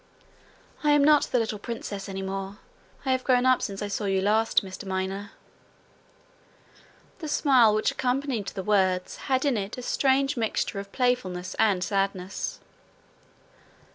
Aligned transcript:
'I 0.83 0.93
am 0.93 1.03
not 1.03 1.25
the 1.25 1.37
little 1.37 1.59
princess 1.59 2.09
any 2.09 2.23
more. 2.23 2.57
I 3.05 3.11
have 3.11 3.23
grown 3.23 3.45
up 3.45 3.61
since 3.61 3.83
I 3.83 3.87
saw 3.87 4.05
you 4.05 4.19
last, 4.19 4.65
Mr 4.65 4.83
Miner.' 4.87 5.29
The 7.19 7.27
smile 7.27 7.75
which 7.75 7.91
accompanied 7.91 8.47
the 8.47 8.63
words 8.63 9.17
had 9.29 9.45
in 9.45 9.57
it 9.57 9.77
a 9.77 9.83
strange 9.83 10.35
mixture 10.35 10.79
of 10.79 10.91
playfulness 10.91 11.55
and 11.59 11.83
sadness. 11.83 12.59